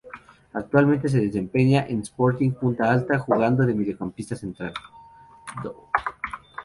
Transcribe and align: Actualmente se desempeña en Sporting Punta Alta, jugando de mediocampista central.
Actualmente 0.53 1.09
se 1.09 1.19
desempeña 1.19 1.85
en 1.87 1.99
Sporting 1.99 2.53
Punta 2.53 2.91
Alta, 2.91 3.19
jugando 3.19 3.63
de 3.67 3.75
mediocampista 3.75 4.35
central. 4.35 4.73